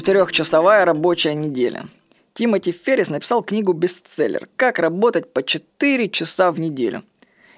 Четырехчасовая 0.00 0.86
рабочая 0.86 1.34
неделя. 1.34 1.84
Тимоти 2.32 2.72
Феррис 2.72 3.10
написал 3.10 3.42
книгу-бестселлер 3.42 4.48
«Как 4.56 4.78
работать 4.78 5.30
по 5.30 5.42
4 5.42 6.08
часа 6.08 6.52
в 6.52 6.58
неделю». 6.58 7.02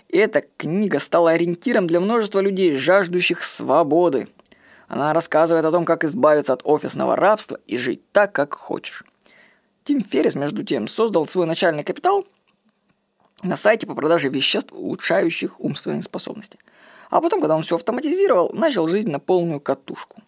И 0.08 0.18
эта 0.18 0.42
книга 0.56 0.98
стала 0.98 1.30
ориентиром 1.30 1.86
для 1.86 2.00
множества 2.00 2.40
людей, 2.40 2.76
жаждущих 2.76 3.44
свободы. 3.44 4.26
Она 4.88 5.12
рассказывает 5.12 5.64
о 5.64 5.70
том, 5.70 5.84
как 5.84 6.02
избавиться 6.02 6.52
от 6.52 6.62
офисного 6.64 7.14
рабства 7.14 7.60
и 7.68 7.78
жить 7.78 8.02
так, 8.10 8.32
как 8.32 8.54
хочешь. 8.54 9.04
Тим 9.84 10.02
Феррис, 10.02 10.34
между 10.34 10.64
тем, 10.64 10.88
создал 10.88 11.28
свой 11.28 11.46
начальный 11.46 11.84
капитал 11.84 12.26
на 13.44 13.56
сайте 13.56 13.86
по 13.86 13.94
продаже 13.94 14.30
веществ, 14.30 14.72
улучшающих 14.72 15.60
умственные 15.60 16.02
способности. 16.02 16.58
А 17.08 17.20
потом, 17.20 17.40
когда 17.40 17.54
он 17.54 17.62
все 17.62 17.76
автоматизировал, 17.76 18.50
начал 18.52 18.88
жить 18.88 19.06
на 19.06 19.20
полную 19.20 19.60
катушку. 19.60 20.21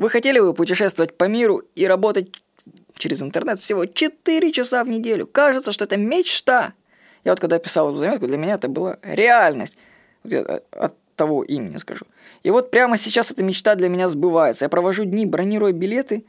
Вы 0.00 0.08
хотели 0.08 0.40
бы 0.40 0.54
путешествовать 0.54 1.14
по 1.14 1.24
миру 1.24 1.60
и 1.74 1.86
работать 1.86 2.32
через 2.94 3.20
интернет 3.20 3.60
всего 3.60 3.84
4 3.84 4.50
часа 4.50 4.82
в 4.82 4.88
неделю? 4.88 5.26
Кажется, 5.26 5.72
что 5.72 5.84
это 5.84 5.98
мечта. 5.98 6.72
Я 7.22 7.32
вот 7.32 7.40
когда 7.40 7.58
писал 7.58 7.90
эту 7.90 7.98
заметку, 7.98 8.26
для 8.26 8.38
меня 8.38 8.54
это 8.54 8.68
была 8.68 8.96
реальность. 9.02 9.76
От 10.70 10.94
того 11.16 11.44
имени 11.44 11.76
скажу. 11.76 12.06
И 12.42 12.50
вот 12.50 12.70
прямо 12.70 12.96
сейчас 12.96 13.30
эта 13.30 13.44
мечта 13.44 13.74
для 13.74 13.90
меня 13.90 14.08
сбывается. 14.08 14.64
Я 14.64 14.70
провожу 14.70 15.04
дни, 15.04 15.26
бронируя 15.26 15.72
билеты 15.72 16.24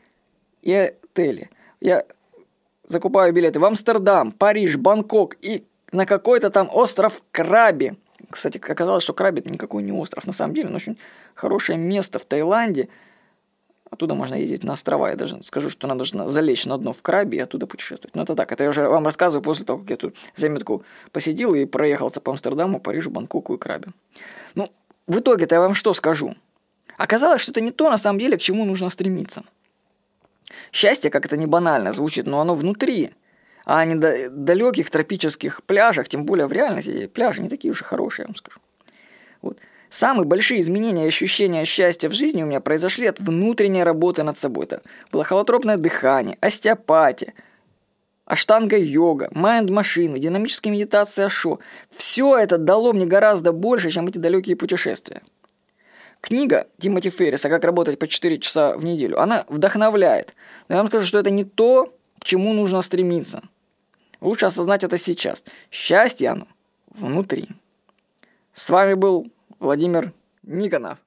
и 0.62 0.74
отели. 0.74 1.50
Я 1.80 2.04
закупаю 2.90 3.32
билеты 3.32 3.62
в 3.62 3.64
Амстердам, 3.64 4.34
Париж, 4.34 4.76
Бангкок 4.76 5.38
и 5.40 5.64
на 5.94 6.06
какой-то 6.06 6.50
там 6.50 6.70
остров 6.74 7.24
Краби. 7.32 7.94
Кстати, 8.30 8.58
оказалось, 8.58 9.04
что 9.04 9.14
Краби 9.14 9.40
это 9.40 9.50
никакой 9.50 9.82
не 9.82 9.94
остров 9.94 10.28
на 10.28 10.34
самом 10.34 10.56
деле, 10.56 10.68
но 10.68 10.76
очень 10.76 11.00
хорошее 11.36 11.78
место 11.78 12.20
в 12.20 12.26
Таиланде– 12.26 12.90
Оттуда 13.92 14.16
можно 14.16 14.36
ездить 14.36 14.64
на 14.64 14.74
острова. 14.74 15.10
Я 15.10 15.16
даже 15.18 15.44
скажу, 15.44 15.70
что 15.70 15.86
надо 15.86 16.06
же 16.06 16.28
залечь 16.28 16.66
на 16.66 16.78
дно 16.78 16.94
в 16.94 17.02
крабе 17.02 17.38
и 17.38 17.42
оттуда 17.42 17.68
путешествовать. 17.68 18.16
Но 18.16 18.24
это 18.24 18.36
так. 18.36 18.52
Это 18.52 18.64
я 18.64 18.70
уже 18.70 18.88
вам 18.88 19.06
рассказываю 19.06 19.44
после 19.44 19.66
того, 19.66 19.80
как 19.80 19.90
я 19.90 19.98
тут 19.98 20.16
заметку 20.36 20.84
посидел 21.12 21.54
и 21.54 21.66
проехался 21.66 22.22
по 22.22 22.32
Амстердаму, 22.32 22.80
Парижу, 22.80 23.12
Бангкоку 23.12 23.56
и 23.56 23.58
крабе. 23.58 23.90
Ну, 24.56 24.72
в 25.08 25.20
итоге-то 25.20 25.56
я 25.56 25.62
вам 25.62 25.76
что 25.76 25.94
скажу? 25.94 26.36
Оказалось, 26.98 27.42
что 27.42 27.52
это 27.52 27.60
не 27.60 27.72
то 27.72 27.90
на 27.90 27.98
самом 27.98 28.20
деле, 28.20 28.38
к 28.38 28.42
чему 28.42 28.64
нужно 28.64 28.90
стремиться. 28.90 29.44
Счастье, 30.72 31.12
как 31.12 31.26
это 31.26 31.36
не 31.36 31.46
банально 31.46 31.92
звучит, 31.92 32.26
но 32.26 32.40
оно 32.40 32.56
внутри, 32.56 33.12
а 33.66 33.84
не 33.84 33.96
на 33.96 34.30
далеких 34.30 34.90
тропических 34.90 35.64
пляжах, 35.64 36.08
тем 36.08 36.26
более 36.26 36.48
в 36.48 36.54
реальности 36.54 37.08
пляжи 37.08 37.42
не 37.42 37.50
такие 37.50 37.72
уж 37.72 37.82
и 37.82 37.84
хорошие, 37.84 38.24
я 38.24 38.28
вам 38.28 38.36
скажу. 38.36 38.60
Вот. 39.42 39.58
Самые 39.92 40.26
большие 40.26 40.62
изменения 40.62 41.04
и 41.04 41.10
ощущения 41.10 41.66
счастья 41.66 42.08
в 42.08 42.14
жизни 42.14 42.42
у 42.42 42.46
меня 42.46 42.62
произошли 42.62 43.08
от 43.08 43.20
внутренней 43.20 43.84
работы 43.84 44.24
над 44.24 44.40
собой. 44.40 44.64
Это 44.64 44.82
было 45.12 45.26
холотропное 45.26 45.76
дыхание, 45.76 46.38
остеопатия, 46.40 47.34
аштанга-йога, 48.26 49.28
майнд-машины, 49.32 50.18
динамическая 50.18 50.72
медитация 50.72 51.28
шо. 51.28 51.60
Все 51.92 52.38
это 52.38 52.58
дало 52.58 52.94
мне 52.94 53.06
гораздо 53.06 53.52
больше, 53.52 53.92
чем 53.92 54.08
эти 54.08 54.18
далекие 54.18 54.56
путешествия. 54.56 55.22
Книга 56.22 56.68
Тимоти 56.80 57.10
Ферриса 57.10 57.50
«Как 57.50 57.66
работать 57.66 58.00
по 58.00 58.08
4 58.08 58.40
часа 58.40 58.78
в 58.78 58.86
неделю», 58.86 59.20
она 59.20 59.44
вдохновляет. 59.50 60.36
Но 60.70 60.76
я 60.76 60.82
вам 60.82 60.88
скажу, 60.88 61.06
что 61.06 61.20
это 61.20 61.32
не 61.32 61.44
то, 61.44 61.94
к 62.18 62.24
чему 62.24 62.54
нужно 62.54 62.82
стремиться. 62.82 63.42
Лучше 64.22 64.46
осознать 64.46 64.86
это 64.86 64.98
сейчас. 64.98 65.44
Счастье 65.70 66.30
оно 66.30 66.48
внутри. 66.92 67.50
С 68.54 68.70
вами 68.70 68.94
был 68.94 69.30
Владимир 69.62 70.12
Никонов. 70.42 70.98